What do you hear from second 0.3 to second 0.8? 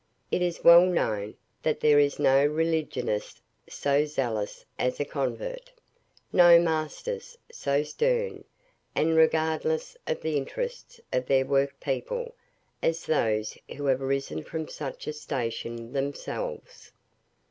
It is